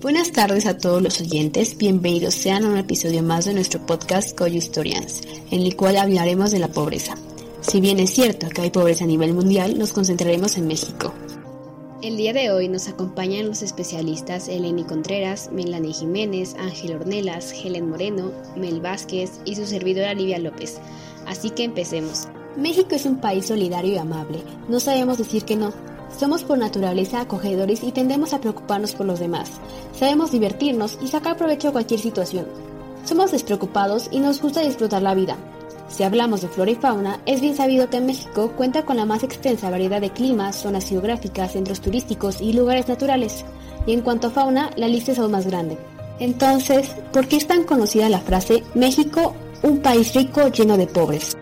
Buenas 0.00 0.32
tardes 0.32 0.66
a 0.66 0.78
todos 0.78 1.02
los 1.02 1.20
oyentes, 1.20 1.76
bienvenidos 1.76 2.34
sean 2.34 2.64
a 2.64 2.68
un 2.68 2.78
episodio 2.78 3.22
más 3.22 3.44
de 3.44 3.54
nuestro 3.54 3.84
podcast 3.84 4.36
Coyo 4.36 4.56
Historians, 4.56 5.20
en 5.50 5.60
el 5.60 5.76
cual 5.76 5.96
hablaremos 5.96 6.50
de 6.50 6.58
la 6.58 6.68
pobreza. 6.68 7.14
Si 7.60 7.80
bien 7.80 8.00
es 8.00 8.10
cierto 8.10 8.48
que 8.48 8.62
hay 8.62 8.70
pobreza 8.70 9.04
a 9.04 9.06
nivel 9.06 9.34
mundial, 9.34 9.78
nos 9.78 9.92
concentraremos 9.92 10.56
en 10.56 10.66
México. 10.66 11.12
El 12.02 12.16
día 12.16 12.32
de 12.32 12.50
hoy 12.50 12.68
nos 12.68 12.88
acompañan 12.88 13.46
los 13.46 13.62
especialistas 13.62 14.48
Eleni 14.48 14.82
Contreras, 14.84 15.50
Melanie 15.52 15.92
Jiménez, 15.92 16.56
Ángel 16.58 16.96
Ornelas, 16.96 17.52
Helen 17.52 17.88
Moreno, 17.88 18.32
Mel 18.56 18.80
Vázquez 18.80 19.40
y 19.44 19.54
su 19.54 19.66
servidora 19.66 20.14
Livia 20.14 20.38
López. 20.38 20.80
Así 21.26 21.50
que 21.50 21.64
empecemos. 21.64 22.28
México 22.56 22.94
es 22.94 23.06
un 23.06 23.20
país 23.20 23.46
solidario 23.46 23.94
y 23.94 23.98
amable, 23.98 24.38
no 24.68 24.80
sabemos 24.80 25.18
decir 25.18 25.44
que 25.44 25.56
no. 25.56 25.72
Somos 26.18 26.44
por 26.44 26.58
naturaleza 26.58 27.20
acogedores 27.20 27.82
y 27.82 27.92
tendemos 27.92 28.32
a 28.32 28.40
preocuparnos 28.40 28.94
por 28.94 29.06
los 29.06 29.18
demás. 29.18 29.50
Sabemos 29.98 30.30
divertirnos 30.30 30.98
y 31.02 31.08
sacar 31.08 31.36
provecho 31.36 31.68
de 31.68 31.72
cualquier 31.72 32.00
situación. 32.00 32.46
Somos 33.04 33.32
despreocupados 33.32 34.08
y 34.10 34.20
nos 34.20 34.40
gusta 34.40 34.62
disfrutar 34.62 35.02
la 35.02 35.14
vida. 35.14 35.36
Si 35.88 36.04
hablamos 36.04 36.40
de 36.40 36.48
flora 36.48 36.70
y 36.70 36.74
fauna, 36.74 37.20
es 37.26 37.40
bien 37.40 37.56
sabido 37.56 37.90
que 37.90 38.00
México 38.00 38.52
cuenta 38.56 38.84
con 38.84 38.96
la 38.96 39.04
más 39.04 39.22
extensa 39.24 39.68
variedad 39.68 40.00
de 40.00 40.10
climas, 40.10 40.56
zonas 40.56 40.88
geográficas, 40.88 41.52
centros 41.52 41.80
turísticos 41.80 42.40
y 42.40 42.52
lugares 42.52 42.88
naturales. 42.88 43.44
Y 43.86 43.92
en 43.92 44.00
cuanto 44.00 44.28
a 44.28 44.30
fauna, 44.30 44.70
la 44.76 44.88
lista 44.88 45.12
es 45.12 45.18
aún 45.18 45.32
más 45.32 45.46
grande. 45.46 45.76
Entonces, 46.18 46.88
¿por 47.12 47.26
qué 47.26 47.36
es 47.36 47.46
tan 47.46 47.64
conocida 47.64 48.08
la 48.08 48.20
frase 48.20 48.62
México, 48.74 49.34
un 49.62 49.80
país 49.80 50.14
rico 50.14 50.48
lleno 50.48 50.76
de 50.76 50.86
pobres? 50.86 51.36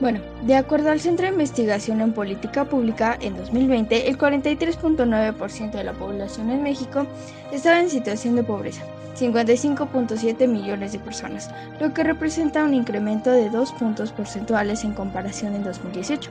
Bueno, 0.00 0.20
de 0.42 0.56
acuerdo 0.56 0.90
al 0.90 1.00
Centro 1.00 1.26
de 1.26 1.32
Investigación 1.32 2.00
en 2.00 2.12
Política 2.12 2.64
Pública, 2.64 3.16
en 3.20 3.36
2020 3.36 4.08
el 4.08 4.18
43.9% 4.18 5.70
de 5.70 5.84
la 5.84 5.92
población 5.92 6.50
en 6.50 6.64
México 6.64 7.06
estaba 7.52 7.78
en 7.78 7.88
situación 7.88 8.34
de 8.34 8.42
pobreza, 8.42 8.82
55.7 9.16 10.48
millones 10.48 10.92
de 10.92 10.98
personas, 10.98 11.48
lo 11.80 11.94
que 11.94 12.02
representa 12.02 12.64
un 12.64 12.74
incremento 12.74 13.30
de 13.30 13.50
2 13.50 13.72
puntos 13.74 14.10
porcentuales 14.10 14.82
en 14.82 14.94
comparación 14.94 15.54
en 15.54 15.62
2018, 15.62 16.28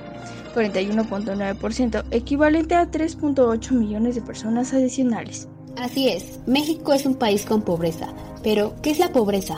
41.9% 0.54 2.04
equivalente 2.12 2.76
a 2.76 2.92
3.8 2.92 3.72
millones 3.72 4.16
de 4.16 4.22
personas 4.22 4.74
adicionales. 4.74 5.48
Así 5.78 6.10
es, 6.10 6.42
México 6.46 6.92
es 6.92 7.06
un 7.06 7.16
país 7.16 7.46
con 7.46 7.62
pobreza, 7.62 8.10
pero 8.44 8.76
¿qué 8.82 8.92
es 8.92 9.00
la 9.00 9.14
pobreza? 9.14 9.56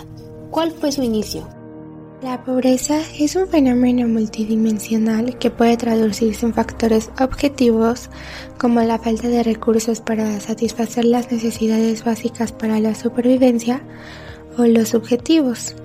¿Cuál 0.51 0.71
fue 0.71 0.91
su 0.91 1.01
inicio? 1.01 1.64
La 2.21 2.41
pobreza 2.43 3.01
es 3.19 3.35
un 3.35 3.47
fenómeno 3.49 4.07
multidimensional 4.07 5.37
que 5.37 5.51
puede 5.51 5.75
traducirse 5.75 6.45
en 6.45 6.53
factores 6.53 7.11
objetivos 7.19 8.09
como 8.57 8.81
la 8.81 8.97
falta 8.97 9.27
de 9.27 9.43
recursos 9.43 9.99
para 9.99 10.39
satisfacer 10.39 11.03
las 11.03 11.29
necesidades 11.29 12.05
básicas 12.05 12.53
para 12.53 12.79
la 12.79 12.95
supervivencia 12.95 13.81
o 14.57 14.63
los 14.65 14.89
subjetivos, 14.89 15.75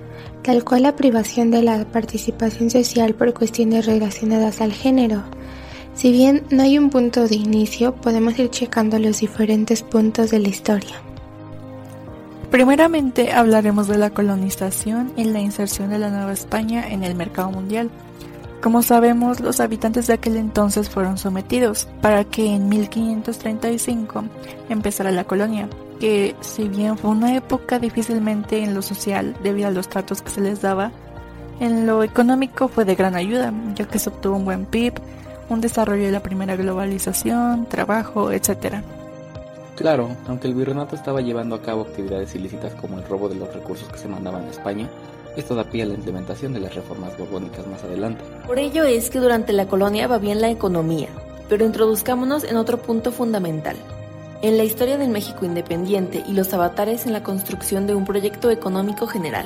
tal 0.41 0.63
cual 0.63 0.83
la 0.83 0.95
privación 0.95 1.51
de 1.51 1.63
la 1.63 1.83
participación 1.91 2.69
social 2.69 3.13
por 3.13 3.33
cuestiones 3.33 3.85
relacionadas 3.85 4.61
al 4.61 4.71
género. 4.71 5.23
Si 5.95 6.13
bien 6.13 6.43
no 6.49 6.63
hay 6.63 6.77
un 6.77 6.89
punto 6.89 7.27
de 7.27 7.35
inicio, 7.35 7.93
podemos 7.95 8.39
ir 8.39 8.49
checando 8.49 8.97
los 8.99 9.19
diferentes 9.19 9.83
puntos 9.83 10.31
de 10.31 10.39
la 10.39 10.47
historia. 10.47 11.10
Primeramente 12.51 13.31
hablaremos 13.31 13.87
de 13.87 13.97
la 13.97 14.09
colonización 14.09 15.13
y 15.15 15.23
la 15.23 15.39
inserción 15.39 15.89
de 15.89 15.99
la 15.99 16.09
Nueva 16.09 16.33
España 16.33 16.85
en 16.89 17.05
el 17.05 17.15
mercado 17.15 17.49
mundial. 17.49 17.89
Como 18.61 18.83
sabemos, 18.83 19.39
los 19.39 19.61
habitantes 19.61 20.07
de 20.07 20.15
aquel 20.15 20.35
entonces 20.35 20.89
fueron 20.89 21.17
sometidos 21.17 21.87
para 22.01 22.25
que 22.25 22.53
en 22.53 22.67
1535 22.67 24.25
empezara 24.67 25.11
la 25.11 25.23
colonia, 25.23 25.69
que 26.01 26.35
si 26.41 26.67
bien 26.67 26.97
fue 26.97 27.11
una 27.11 27.37
época 27.37 27.79
difícilmente 27.79 28.61
en 28.61 28.73
lo 28.73 28.81
social 28.81 29.33
debido 29.41 29.69
a 29.69 29.71
los 29.71 29.87
tratos 29.87 30.21
que 30.21 30.31
se 30.31 30.41
les 30.41 30.61
daba, 30.61 30.91
en 31.61 31.87
lo 31.87 32.03
económico 32.03 32.67
fue 32.67 32.83
de 32.83 32.95
gran 32.95 33.15
ayuda, 33.15 33.53
ya 33.75 33.87
que 33.87 33.97
se 33.97 34.09
obtuvo 34.09 34.35
un 34.35 34.43
buen 34.43 34.65
PIB, 34.65 34.95
un 35.47 35.61
desarrollo 35.61 36.03
de 36.03 36.11
la 36.11 36.21
primera 36.21 36.57
globalización, 36.57 37.65
trabajo, 37.67 38.29
etc. 38.33 38.83
Claro, 39.75 40.15
aunque 40.27 40.47
el 40.47 40.53
virreinato 40.53 40.95
estaba 40.95 41.21
llevando 41.21 41.55
a 41.55 41.61
cabo 41.61 41.81
actividades 41.81 42.35
ilícitas 42.35 42.73
como 42.75 42.97
el 42.97 43.05
robo 43.05 43.29
de 43.29 43.35
los 43.35 43.53
recursos 43.53 43.87
que 43.89 43.97
se 43.97 44.07
mandaban 44.07 44.45
a 44.45 44.49
España, 44.49 44.89
esto 45.35 45.55
da 45.55 45.63
pie 45.63 45.83
a 45.83 45.85
la 45.85 45.93
implementación 45.93 46.53
de 46.53 46.59
las 46.59 46.75
reformas 46.75 47.17
borbónicas 47.17 47.65
más 47.67 47.83
adelante. 47.83 48.23
Por 48.45 48.59
ello 48.59 48.83
es 48.83 49.09
que 49.09 49.19
durante 49.19 49.53
la 49.53 49.67
colonia 49.67 50.07
va 50.07 50.17
bien 50.17 50.41
la 50.41 50.49
economía, 50.49 51.07
pero 51.47 51.65
introduzcámonos 51.65 52.43
en 52.43 52.57
otro 52.57 52.81
punto 52.81 53.11
fundamental, 53.11 53.77
en 54.41 54.57
la 54.57 54.63
historia 54.63 54.97
del 54.97 55.09
México 55.09 55.45
independiente 55.45 56.23
y 56.27 56.33
los 56.33 56.53
avatares 56.53 57.05
en 57.05 57.13
la 57.13 57.23
construcción 57.23 57.87
de 57.87 57.95
un 57.95 58.05
proyecto 58.05 58.49
económico 58.49 59.07
general. 59.07 59.45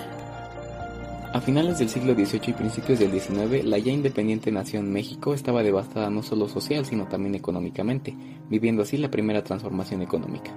A 1.36 1.42
finales 1.42 1.80
del 1.80 1.90
siglo 1.90 2.14
XVIII 2.14 2.44
y 2.48 2.54
principios 2.54 2.98
del 2.98 3.12
XIX, 3.12 3.66
la 3.66 3.78
ya 3.78 3.92
independiente 3.92 4.54
nación 4.54 4.90
México 4.90 5.34
estaba 5.34 5.64
devastada 5.64 6.10
no 6.10 6.24
solo 6.24 6.48
social, 6.48 6.86
sino 6.86 7.10
también 7.10 7.36
económicamente, 7.36 8.16
viviendo 8.50 8.84
así 8.84 8.96
la 8.96 9.12
primera 9.12 9.44
transformación 9.44 10.02
económica. 10.02 10.56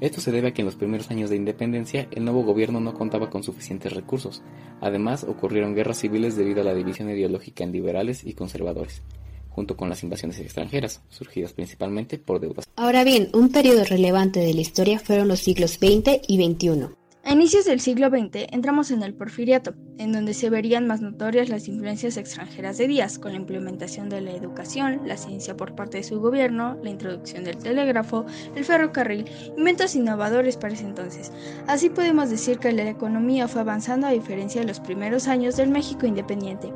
Esto 0.00 0.22
se 0.22 0.32
debe 0.32 0.48
a 0.48 0.54
que 0.54 0.62
en 0.62 0.64
los 0.64 0.76
primeros 0.76 1.10
años 1.10 1.28
de 1.28 1.36
independencia 1.36 2.08
el 2.10 2.24
nuevo 2.24 2.42
gobierno 2.42 2.80
no 2.80 2.94
contaba 2.94 3.28
con 3.28 3.42
suficientes 3.42 3.92
recursos. 3.92 4.42
Además, 4.80 5.24
ocurrieron 5.24 5.74
guerras 5.74 5.98
civiles 5.98 6.36
debido 6.36 6.62
a 6.62 6.64
la 6.64 6.72
división 6.72 7.10
ideológica 7.10 7.62
en 7.62 7.72
liberales 7.72 8.24
y 8.24 8.32
conservadores, 8.32 9.02
junto 9.50 9.76
con 9.76 9.90
las 9.90 10.02
invasiones 10.04 10.40
extranjeras, 10.40 11.02
surgidas 11.10 11.52
principalmente 11.52 12.16
por 12.16 12.40
deudas. 12.40 12.66
Ahora 12.76 13.04
bien, 13.04 13.28
un 13.34 13.50
periodo 13.50 13.84
relevante 13.84 14.40
de 14.40 14.54
la 14.54 14.62
historia 14.62 14.98
fueron 14.98 15.28
los 15.28 15.40
siglos 15.40 15.72
XX 15.72 16.22
y 16.26 16.42
XXI. 16.42 17.03
A 17.26 17.32
inicios 17.32 17.64
del 17.64 17.80
siglo 17.80 18.10
XX 18.10 18.48
entramos 18.52 18.90
en 18.90 19.02
el 19.02 19.14
porfiriato, 19.14 19.72
en 19.96 20.12
donde 20.12 20.34
se 20.34 20.50
verían 20.50 20.86
más 20.86 21.00
notorias 21.00 21.48
las 21.48 21.68
influencias 21.68 22.18
extranjeras 22.18 22.76
de 22.76 22.86
Díaz, 22.86 23.18
con 23.18 23.32
la 23.32 23.38
implementación 23.38 24.10
de 24.10 24.20
la 24.20 24.32
educación, 24.32 25.00
la 25.06 25.16
ciencia 25.16 25.56
por 25.56 25.74
parte 25.74 25.96
de 25.96 26.04
su 26.04 26.20
gobierno, 26.20 26.76
la 26.82 26.90
introducción 26.90 27.44
del 27.44 27.56
telégrafo, 27.56 28.26
el 28.54 28.64
ferrocarril, 28.66 29.24
inventos 29.56 29.96
innovadores 29.96 30.58
para 30.58 30.74
ese 30.74 30.84
entonces. 30.84 31.32
Así 31.66 31.88
podemos 31.88 32.28
decir 32.28 32.58
que 32.58 32.72
la 32.72 32.90
economía 32.90 33.48
fue 33.48 33.62
avanzando 33.62 34.06
a 34.06 34.10
diferencia 34.10 34.60
de 34.60 34.66
los 34.66 34.80
primeros 34.80 35.26
años 35.26 35.56
del 35.56 35.70
México 35.70 36.04
independiente. 36.04 36.74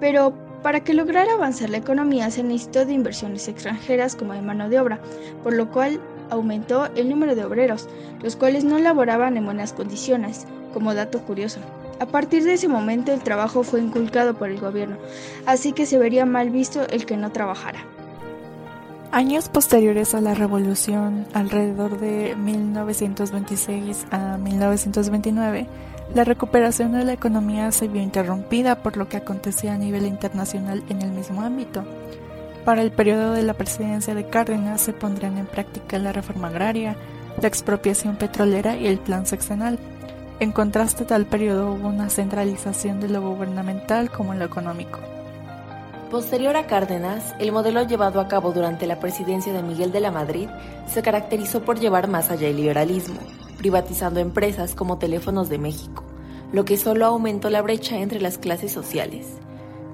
Pero 0.00 0.32
para 0.62 0.82
que 0.82 0.94
lograra 0.94 1.34
avanzar 1.34 1.68
la 1.68 1.76
economía 1.76 2.30
se 2.30 2.42
necesitó 2.42 2.86
de 2.86 2.94
inversiones 2.94 3.46
extranjeras 3.48 4.16
como 4.16 4.32
de 4.32 4.40
mano 4.40 4.70
de 4.70 4.80
obra, 4.80 4.98
por 5.42 5.52
lo 5.52 5.70
cual 5.70 6.00
aumentó 6.30 6.86
el 6.94 7.08
número 7.08 7.34
de 7.34 7.44
obreros, 7.44 7.88
los 8.22 8.36
cuales 8.36 8.64
no 8.64 8.78
laboraban 8.78 9.36
en 9.36 9.44
buenas 9.44 9.72
condiciones, 9.72 10.46
como 10.72 10.94
dato 10.94 11.20
curioso. 11.20 11.60
A 12.00 12.06
partir 12.06 12.44
de 12.44 12.54
ese 12.54 12.68
momento 12.68 13.12
el 13.12 13.22
trabajo 13.22 13.62
fue 13.62 13.80
inculcado 13.80 14.34
por 14.34 14.50
el 14.50 14.60
gobierno, 14.60 14.96
así 15.46 15.72
que 15.72 15.86
se 15.86 15.98
vería 15.98 16.26
mal 16.26 16.50
visto 16.50 16.86
el 16.88 17.06
que 17.06 17.16
no 17.16 17.32
trabajara. 17.32 17.80
Años 19.10 19.48
posteriores 19.48 20.14
a 20.14 20.20
la 20.20 20.34
revolución, 20.34 21.26
alrededor 21.32 21.98
de 21.98 22.36
1926 22.36 24.06
a 24.10 24.36
1929, 24.36 25.66
la 26.14 26.24
recuperación 26.24 26.92
de 26.92 27.04
la 27.04 27.14
economía 27.14 27.72
se 27.72 27.88
vio 27.88 28.02
interrumpida 28.02 28.82
por 28.82 28.96
lo 28.96 29.08
que 29.08 29.16
acontecía 29.16 29.74
a 29.74 29.78
nivel 29.78 30.06
internacional 30.06 30.82
en 30.88 31.02
el 31.02 31.10
mismo 31.10 31.42
ámbito. 31.42 31.84
Para 32.68 32.82
el 32.82 32.90
periodo 32.90 33.32
de 33.32 33.44
la 33.44 33.54
presidencia 33.54 34.14
de 34.14 34.28
Cárdenas 34.28 34.82
se 34.82 34.92
pondrían 34.92 35.38
en 35.38 35.46
práctica 35.46 35.98
la 35.98 36.12
reforma 36.12 36.48
agraria, 36.48 36.96
la 37.40 37.48
expropiación 37.48 38.16
petrolera 38.16 38.76
y 38.76 38.88
el 38.88 38.98
plan 38.98 39.24
sexenal. 39.24 39.78
En 40.38 40.52
contraste, 40.52 41.06
tal 41.06 41.24
periodo 41.24 41.72
hubo 41.72 41.88
una 41.88 42.10
centralización 42.10 43.00
de 43.00 43.08
lo 43.08 43.22
gubernamental 43.22 44.10
como 44.10 44.34
en 44.34 44.40
lo 44.40 44.44
económico. 44.44 44.98
Posterior 46.10 46.58
a 46.58 46.66
Cárdenas, 46.66 47.34
el 47.38 47.52
modelo 47.52 47.86
llevado 47.86 48.20
a 48.20 48.28
cabo 48.28 48.52
durante 48.52 48.86
la 48.86 49.00
presidencia 49.00 49.54
de 49.54 49.62
Miguel 49.62 49.90
de 49.90 50.00
la 50.00 50.10
Madrid 50.10 50.50
se 50.88 51.00
caracterizó 51.00 51.62
por 51.62 51.80
llevar 51.80 52.06
más 52.06 52.30
allá 52.30 52.48
el 52.48 52.56
liberalismo, 52.56 53.20
privatizando 53.56 54.20
empresas 54.20 54.74
como 54.74 54.98
Teléfonos 54.98 55.48
de 55.48 55.56
México, 55.56 56.04
lo 56.52 56.66
que 56.66 56.76
solo 56.76 57.06
aumentó 57.06 57.48
la 57.48 57.62
brecha 57.62 57.96
entre 57.96 58.20
las 58.20 58.36
clases 58.36 58.72
sociales. 58.72 59.38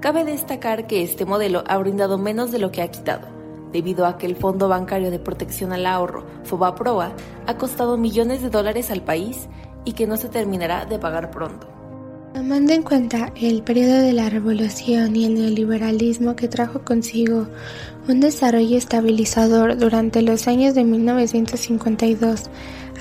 Cabe 0.04 0.26
destacar 0.26 0.86
que 0.86 1.02
este 1.02 1.24
modelo 1.24 1.64
ha 1.66 1.78
brindado 1.78 2.18
menos 2.18 2.52
de 2.52 2.58
lo 2.58 2.70
que 2.70 2.82
ha 2.82 2.90
quitado, 2.90 3.26
debido 3.72 4.04
a 4.04 4.18
que 4.18 4.26
el 4.26 4.36
Fondo 4.36 4.68
Bancario 4.68 5.10
de 5.10 5.18
Protección 5.18 5.72
al 5.72 5.86
Ahorro, 5.86 6.26
FOBAPROA, 6.44 7.14
ha 7.46 7.56
costado 7.56 7.96
millones 7.96 8.42
de 8.42 8.50
dólares 8.50 8.90
al 8.90 9.00
país 9.00 9.48
y 9.86 9.94
que 9.94 10.06
no 10.06 10.18
se 10.18 10.28
terminará 10.28 10.84
de 10.84 10.98
pagar 10.98 11.30
pronto. 11.30 11.66
Tomando 12.34 12.74
en 12.74 12.82
cuenta 12.82 13.32
el 13.34 13.62
periodo 13.62 14.02
de 14.02 14.12
la 14.12 14.28
revolución 14.28 15.16
y 15.16 15.24
el 15.24 15.36
neoliberalismo 15.36 16.36
que 16.36 16.48
trajo 16.48 16.84
consigo 16.84 17.46
un 18.06 18.20
desarrollo 18.20 18.76
estabilizador 18.76 19.78
durante 19.78 20.20
los 20.20 20.48
años 20.48 20.74
de 20.74 20.84
1952 20.84 22.50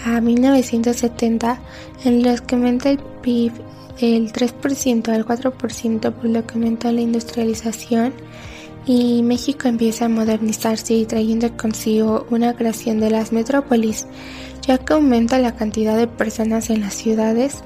a 0.05 0.21
1970, 0.21 1.59
en 2.05 2.23
los 2.23 2.39
que 2.39 2.55
aumenta 2.55 2.91
el 2.91 2.99
PIB 3.21 3.51
del 3.99 4.31
3% 4.33 5.09
al 5.09 5.25
4% 5.25 6.13
por 6.13 6.25
lo 6.25 6.45
que 6.45 6.53
aumentó 6.53 6.91
la 6.91 7.01
industrialización 7.01 8.13
y 8.85 9.23
México 9.23 9.67
empieza 9.67 10.05
a 10.05 10.09
modernizarse 10.09 10.93
y 10.93 11.05
trayendo 11.05 11.55
consigo 11.55 12.25
una 12.29 12.53
creación 12.55 12.99
de 12.99 13.09
las 13.09 13.31
metrópolis, 13.31 14.07
ya 14.61 14.77
que 14.77 14.93
aumenta 14.93 15.39
la 15.39 15.55
cantidad 15.55 15.97
de 15.97 16.07
personas 16.07 16.69
en 16.69 16.81
las 16.81 16.93
ciudades, 16.93 17.63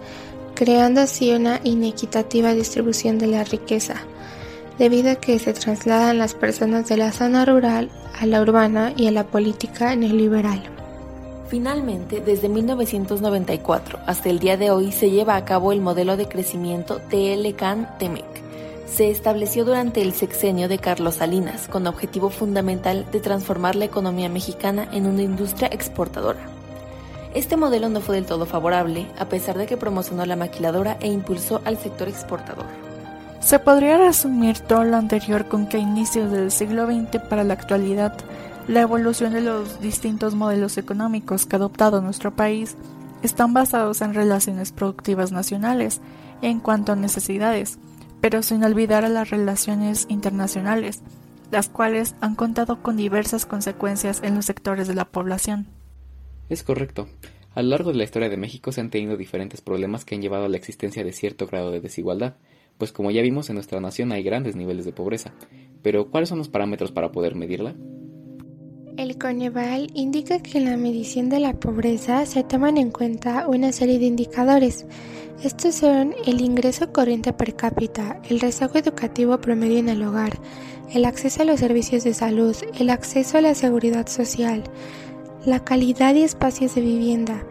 creando 0.54 1.02
así 1.02 1.34
una 1.34 1.60
inequitativa 1.64 2.54
distribución 2.54 3.18
de 3.18 3.28
la 3.28 3.44
riqueza, 3.44 3.96
debido 4.78 5.12
a 5.12 5.16
que 5.16 5.40
se 5.40 5.54
trasladan 5.54 6.20
las 6.20 6.36
personas 6.36 6.88
de 6.88 6.98
la 6.98 7.12
zona 7.12 7.46
rural 7.46 7.90
a 8.20 8.26
la 8.26 8.42
urbana 8.42 8.94
y 8.96 9.08
a 9.08 9.12
la 9.12 9.26
política 9.26 9.96
neoliberal. 9.96 10.77
Finalmente, 11.48 12.20
desde 12.20 12.50
1994 12.50 14.00
hasta 14.06 14.30
el 14.30 14.40
día 14.40 14.58
de 14.58 14.70
hoy 14.70 14.92
se 14.92 15.10
lleva 15.10 15.38
a 15.38 15.46
cabo 15.46 15.72
el 15.72 15.80
modelo 15.80 16.18
de 16.18 16.28
crecimiento 16.28 17.00
TLCAN-TEMEC. 17.10 18.26
Se 18.86 19.10
estableció 19.10 19.64
durante 19.64 20.02
el 20.02 20.14
sexenio 20.14 20.68
de 20.68 20.78
Carlos 20.78 21.16
Salinas 21.16 21.70
con 21.70 21.88
objetivo 21.88 22.30
fundamental 22.30 23.06
de 23.12 23.22
transformar 23.22 23.76
la 23.76 23.86
economía 23.86 24.28
mexicana 24.28 24.90
en 24.92 25.06
una 25.06 25.22
industria 25.22 25.70
exportadora. 25.72 26.40
Este 27.34 27.56
modelo 27.56 27.88
no 27.88 28.02
fue 28.02 28.16
del 28.16 28.26
todo 28.26 28.46
favorable, 28.46 29.08
a 29.18 29.26
pesar 29.30 29.58
de 29.58 29.68
que 29.68 29.78
promocionó 29.78 30.26
la 30.26 30.36
maquiladora 30.36 30.98
e 31.00 31.08
impulsó 31.08 31.62
al 31.64 31.78
sector 31.78 32.10
exportador. 32.10 32.66
Se 33.40 33.60
podría 33.60 33.98
resumir 33.98 34.60
todo 34.60 34.84
lo 34.84 34.98
anterior 34.98 35.48
con 35.48 35.68
que 35.68 35.78
a 35.78 35.80
inicios 35.80 36.32
del 36.32 36.52
siglo 36.52 36.88
XX 36.88 37.22
para 37.30 37.44
la 37.44 37.54
actualidad 37.54 38.14
la 38.68 38.82
evolución 38.82 39.34
de 39.34 39.42
los 39.42 39.80
distintos 39.80 40.36
modelos 40.36 40.78
económicos 40.78 41.46
que 41.46 41.56
ha 41.56 41.60
adoptado 41.60 42.02
nuestro 42.02 42.36
país 42.36 42.76
están 43.24 43.54
basados 43.54 44.02
en 44.02 44.14
relaciones 44.14 44.72
productivas 44.72 45.32
nacionales 45.32 46.02
en 46.42 46.60
cuanto 46.60 46.92
a 46.92 46.96
necesidades, 46.96 47.80
pero 48.20 48.44
sin 48.44 48.64
olvidar 48.64 49.06
a 49.06 49.10
las 49.10 49.30
relaciones 49.30 50.06
internacionales, 50.10 51.02
las 51.50 51.70
cuales 51.70 52.16
han 52.20 52.36
contado 52.36 52.84
con 52.84 52.98
diversas 52.98 53.46
consecuencias 53.46 54.22
en 54.22 54.36
los 54.36 54.46
sectores 54.46 54.88
de 54.88 54.96
la 54.96 55.06
población. 55.06 55.68
Es 56.50 56.64
correcto. 56.64 57.08
A 57.56 57.62
lo 57.64 57.70
largo 57.70 57.92
de 57.92 57.98
la 57.98 58.04
historia 58.04 58.30
de 58.30 58.38
México 58.38 58.72
se 58.72 58.82
han 58.82 58.90
tenido 58.90 59.18
diferentes 59.18 59.62
problemas 59.62 60.06
que 60.06 60.16
han 60.16 60.22
llevado 60.22 60.46
a 60.46 60.50
la 60.50 60.58
existencia 60.58 61.04
de 61.04 61.14
cierto 61.14 61.48
grado 61.48 61.72
de 61.72 61.80
desigualdad, 61.80 62.36
pues 62.78 62.92
como 62.92 63.12
ya 63.12 63.22
vimos 63.22 63.50
en 63.50 63.56
nuestra 63.56 63.80
nación 63.80 64.12
hay 64.12 64.24
grandes 64.24 64.56
niveles 64.56 64.86
de 64.86 64.92
pobreza. 64.92 65.34
Pero 65.82 66.12
¿cuáles 66.12 66.30
son 66.30 66.38
los 66.38 66.50
parámetros 66.50 66.92
para 66.92 67.12
poder 67.12 67.34
medirla? 67.34 67.76
El 68.98 69.20
Coneval 69.20 69.92
indica 69.94 70.40
que 70.40 70.58
en 70.58 70.66
la 70.66 70.76
medición 70.76 71.30
de 71.30 71.40
la 71.40 71.54
pobreza 71.54 72.26
se 72.26 72.44
toman 72.44 72.78
en 72.78 72.90
cuenta 72.90 73.48
una 73.48 73.72
serie 73.72 74.00
de 74.00 74.06
indicadores. 74.06 74.88
Estos 75.44 75.76
son 75.76 76.16
el 76.26 76.42
ingreso 76.42 76.92
corriente 76.92 77.32
per 77.32 77.56
cápita, 77.56 78.20
el 78.28 78.40
rezago 78.40 78.80
educativo 78.80 79.40
promedio 79.40 79.78
en 79.78 79.90
el 79.90 80.02
hogar, 80.02 80.40
el 80.92 81.06
acceso 81.06 81.44
a 81.44 81.46
los 81.46 81.60
servicios 81.60 82.06
de 82.06 82.16
salud, 82.16 82.56
el 82.80 82.90
acceso 82.90 83.38
a 83.38 83.42
la 83.42 83.54
seguridad 83.54 84.08
social, 84.08 84.64
la 85.46 85.64
calidad 85.64 86.16
y 86.16 86.24
espacios 86.24 86.74
de 86.74 86.82
vivienda, 86.82 87.46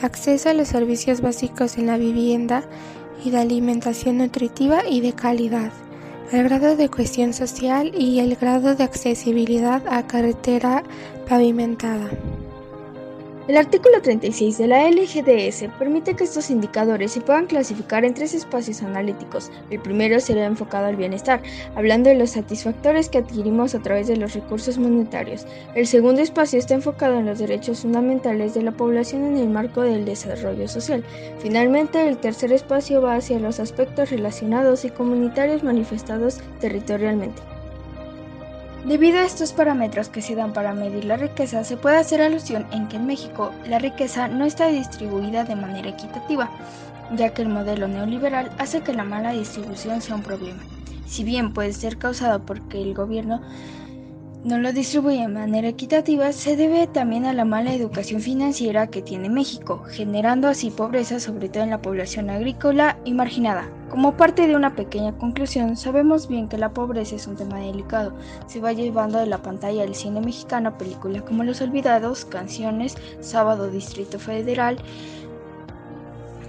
acceso 0.00 0.48
a 0.48 0.54
los 0.54 0.68
servicios 0.68 1.20
básicos 1.20 1.76
en 1.76 1.88
la 1.88 1.98
vivienda 1.98 2.66
y 3.22 3.28
de 3.28 3.38
alimentación 3.38 4.16
nutritiva 4.16 4.88
y 4.88 5.02
de 5.02 5.12
calidad 5.12 5.72
el 6.32 6.44
grado 6.44 6.76
de 6.76 6.88
cohesión 6.88 7.32
social 7.32 7.92
y 7.96 8.18
el 8.20 8.36
grado 8.36 8.74
de 8.74 8.84
accesibilidad 8.84 9.82
a 9.88 10.06
carretera 10.06 10.82
pavimentada. 11.28 12.10
El 13.48 13.56
artículo 13.58 14.02
36 14.02 14.58
de 14.58 14.66
la 14.66 14.90
LGDS 14.90 15.66
permite 15.78 16.16
que 16.16 16.24
estos 16.24 16.50
indicadores 16.50 17.12
se 17.12 17.20
puedan 17.20 17.46
clasificar 17.46 18.04
en 18.04 18.12
tres 18.12 18.34
espacios 18.34 18.82
analíticos. 18.82 19.52
El 19.70 19.78
primero 19.78 20.18
será 20.18 20.46
enfocado 20.46 20.86
al 20.86 20.96
bienestar, 20.96 21.40
hablando 21.76 22.10
de 22.10 22.16
los 22.16 22.30
satisfactores 22.30 23.08
que 23.08 23.18
adquirimos 23.18 23.76
a 23.76 23.78
través 23.78 24.08
de 24.08 24.16
los 24.16 24.34
recursos 24.34 24.78
monetarios. 24.78 25.46
El 25.76 25.86
segundo 25.86 26.22
espacio 26.22 26.58
está 26.58 26.74
enfocado 26.74 27.20
en 27.20 27.26
los 27.26 27.38
derechos 27.38 27.82
fundamentales 27.82 28.52
de 28.52 28.62
la 28.62 28.72
población 28.72 29.22
en 29.22 29.36
el 29.36 29.48
marco 29.48 29.82
del 29.82 30.04
desarrollo 30.04 30.66
social. 30.66 31.04
Finalmente, 31.38 32.08
el 32.08 32.18
tercer 32.18 32.50
espacio 32.50 33.00
va 33.00 33.14
hacia 33.14 33.38
los 33.38 33.60
aspectos 33.60 34.10
relacionados 34.10 34.84
y 34.84 34.90
comunitarios 34.90 35.62
manifestados 35.62 36.40
territorialmente. 36.58 37.55
Debido 38.86 39.18
a 39.18 39.24
estos 39.24 39.52
parámetros 39.52 40.08
que 40.08 40.22
se 40.22 40.36
dan 40.36 40.52
para 40.52 40.72
medir 40.72 41.06
la 41.06 41.16
riqueza, 41.16 41.64
se 41.64 41.76
puede 41.76 41.96
hacer 41.96 42.22
alusión 42.22 42.68
en 42.70 42.86
que 42.86 42.98
en 42.98 43.06
México 43.06 43.52
la 43.66 43.80
riqueza 43.80 44.28
no 44.28 44.44
está 44.44 44.68
distribuida 44.68 45.42
de 45.42 45.56
manera 45.56 45.88
equitativa, 45.88 46.48
ya 47.16 47.34
que 47.34 47.42
el 47.42 47.48
modelo 47.48 47.88
neoliberal 47.88 48.52
hace 48.58 48.82
que 48.82 48.94
la 48.94 49.02
mala 49.02 49.32
distribución 49.32 50.00
sea 50.00 50.14
un 50.14 50.22
problema. 50.22 50.62
Si 51.04 51.24
bien 51.24 51.52
puede 51.52 51.72
ser 51.72 51.98
causado 51.98 52.46
porque 52.46 52.80
el 52.80 52.94
gobierno 52.94 53.42
no 54.46 54.58
lo 54.58 54.72
distribuye 54.72 55.22
de 55.22 55.28
manera 55.28 55.66
equitativa 55.66 56.30
se 56.30 56.54
debe 56.54 56.86
también 56.86 57.26
a 57.26 57.32
la 57.32 57.44
mala 57.44 57.74
educación 57.74 58.20
financiera 58.20 58.86
que 58.86 59.02
tiene 59.02 59.28
México, 59.28 59.82
generando 59.90 60.46
así 60.46 60.70
pobreza 60.70 61.18
sobre 61.18 61.48
todo 61.48 61.64
en 61.64 61.70
la 61.70 61.82
población 61.82 62.30
agrícola 62.30 62.96
y 63.04 63.12
marginada. 63.12 63.68
Como 63.90 64.16
parte 64.16 64.46
de 64.46 64.54
una 64.54 64.76
pequeña 64.76 65.18
conclusión, 65.18 65.76
sabemos 65.76 66.28
bien 66.28 66.48
que 66.48 66.58
la 66.58 66.70
pobreza 66.70 67.16
es 67.16 67.26
un 67.26 67.34
tema 67.34 67.58
delicado. 67.58 68.12
Se 68.46 68.60
va 68.60 68.72
llevando 68.72 69.18
de 69.18 69.26
la 69.26 69.42
pantalla 69.42 69.82
del 69.82 69.96
cine 69.96 70.20
mexicano 70.20 70.78
películas 70.78 71.22
como 71.22 71.42
Los 71.42 71.60
Olvidados, 71.60 72.24
canciones, 72.24 72.96
Sábado 73.18 73.68
Distrito 73.68 74.20
Federal, 74.20 74.78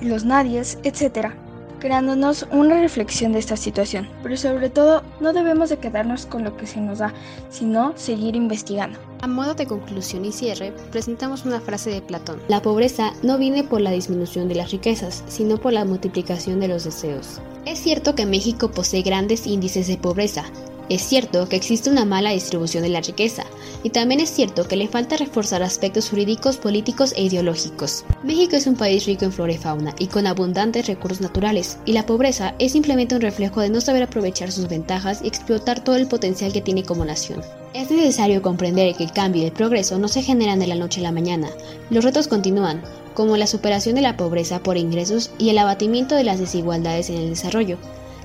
Los 0.03 0.23
Nadies, 0.23 0.77
etc 0.83 1.46
creándonos 1.79 2.45
una 2.51 2.79
reflexión 2.79 3.33
de 3.33 3.39
esta 3.39 3.57
situación, 3.57 4.07
pero 4.24 4.38
sobre 4.38 4.69
todo 4.69 5.03
no 5.19 5.33
debemos 5.33 5.69
de 5.69 5.77
quedarnos 5.77 6.25
con 6.25 6.44
lo 6.44 6.57
que 6.57 6.68
se 6.68 6.81
nos 6.81 7.00
da, 7.00 7.13
sino 7.50 7.94
seguir 7.95 8.35
investigando. 8.35 9.00
A 9.21 9.27
modo 9.27 9.56
de 9.56 9.65
conclusión 9.65 10.25
y 10.25 10.31
cierre, 10.31 10.74
presentamos 10.91 11.45
una 11.45 11.59
frase 11.59 11.89
de 11.89 12.01
Platón. 12.01 12.39
La 12.47 12.62
pobreza 12.62 13.13
no 13.24 13.38
viene 13.38 13.63
por 13.63 13.81
la 13.81 13.91
disminución 13.91 14.47
de 14.47 14.56
las 14.56 14.71
riquezas, 14.71 15.24
sino 15.27 15.57
por 15.57 15.74
la 15.74 15.85
multiplicación 15.85 16.59
de 16.59 16.68
los 16.68 16.83
deseos. 16.83 17.41
Es 17.65 17.80
cierto 17.80 18.15
que 18.15 18.25
México 18.25 18.71
posee 18.71 19.01
grandes 19.01 19.45
índices 19.47 19.88
de 19.88 19.97
pobreza, 19.97 20.45
es 20.89 21.01
cierto 21.01 21.49
que 21.49 21.55
existe 21.55 21.89
una 21.89 22.05
mala 22.05 22.31
distribución 22.31 22.83
de 22.83 22.89
la 22.89 23.01
riqueza, 23.01 23.43
y 23.83 23.89
también 23.89 24.19
es 24.19 24.29
cierto 24.29 24.67
que 24.67 24.75
le 24.75 24.87
falta 24.87 25.17
reforzar 25.17 25.63
aspectos 25.63 26.09
jurídicos, 26.09 26.57
políticos 26.57 27.13
e 27.15 27.23
ideológicos. 27.23 28.05
México 28.23 28.55
es 28.55 28.67
un 28.67 28.75
país 28.75 29.05
rico 29.05 29.25
en 29.25 29.31
flora 29.31 29.53
y 29.53 29.57
fauna 29.57 29.93
y 29.99 30.07
con 30.07 30.27
abundantes 30.27 30.87
recursos 30.87 31.21
naturales, 31.21 31.77
y 31.85 31.93
la 31.93 32.05
pobreza 32.05 32.55
es 32.59 32.71
simplemente 32.71 33.15
un 33.15 33.21
reflejo 33.21 33.61
de 33.61 33.69
no 33.69 33.81
saber 33.81 34.03
aprovechar 34.03 34.51
sus 34.51 34.67
ventajas 34.67 35.21
y 35.23 35.27
explotar 35.27 35.83
todo 35.83 35.95
el 35.95 36.07
potencial 36.07 36.53
que 36.53 36.61
tiene 36.61 36.83
como 36.83 37.05
nación. 37.05 37.41
Es 37.73 37.91
necesario 37.91 38.41
comprender 38.41 38.95
que 38.95 39.03
el 39.03 39.11
cambio 39.11 39.44
y 39.44 39.45
el 39.45 39.51
progreso 39.51 39.99
no 39.99 40.07
se 40.07 40.23
generan 40.23 40.59
de 40.59 40.67
la 40.67 40.75
noche 40.75 41.01
a 41.01 41.03
la 41.03 41.11
mañana. 41.11 41.49
Los 41.89 42.03
retos 42.03 42.27
continúan, 42.27 42.81
como 43.13 43.35
la 43.35 43.47
superación 43.47 43.95
de 43.95 44.01
la 44.01 44.15
pobreza 44.15 44.59
por 44.59 44.77
ingresos 44.77 45.31
y 45.37 45.49
el 45.49 45.57
abatimiento 45.57 46.15
de 46.15 46.23
las 46.23 46.39
desigualdades 46.39 47.09
en 47.09 47.17
el 47.17 47.29
desarrollo 47.29 47.77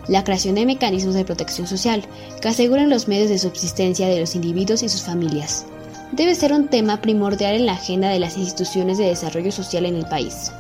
la 0.09 0.25
creación 0.25 0.55
de 0.55 0.67
mecanismos 0.67 1.15
de 1.15 1.25
protección 1.25 1.67
social 1.67 2.05
que 2.41 2.49
aseguren 2.49 2.91
los 2.91 3.09
medios 3.09 3.29
de 3.29 3.39
subsistencia 3.39 4.09
de 4.09 4.21
los 4.21 4.35
individuos 4.35 4.83
y 4.83 4.89
sus 4.89 5.03
familias. 5.03 5.67
Debe 6.13 6.35
ser 6.35 6.53
un 6.53 6.69
tema 6.69 7.01
primordial 7.01 7.55
en 7.55 7.67
la 7.67 7.73
agenda 7.73 8.11
de 8.11 8.19
las 8.19 8.37
instituciones 8.37 8.99
de 8.99 9.07
desarrollo 9.07 9.51
social 9.51 9.87
en 9.87 9.97
el 9.97 10.07
país. 10.07 10.53